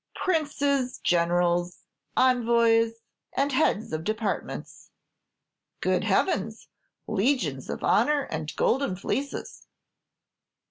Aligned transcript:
"Princes, 0.15 0.97
generals, 1.03 1.77
envoys, 2.17 2.93
and 3.33 3.51
heads 3.51 3.93
of 3.93 4.03
departments." 4.03 4.89
"Good 5.79 6.05
heavens! 6.05 6.67
legions 7.05 7.69
of 7.69 7.83
honor 7.83 8.23
and 8.23 8.51
golden 8.55 8.95
fleeces!" 8.95 9.67